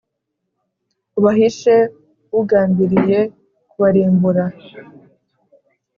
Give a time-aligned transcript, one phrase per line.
[1.17, 1.75] ubahishe
[2.39, 3.19] ugambiriye
[3.71, 4.45] kubarimbura.